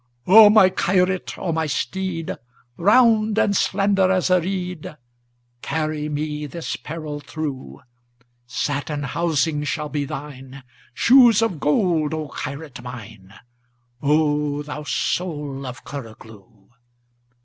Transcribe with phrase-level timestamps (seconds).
[0.25, 2.35] "O my Kyrat, O my steed,
[2.75, 4.97] Round and slender as a reed,
[5.61, 7.81] Carry me this peril through!
[8.47, 10.63] Satin housings shall be thine,
[10.95, 13.35] Shoes of gold, O Kyrat mine,
[14.01, 16.69] O thou soul of Kurroglou!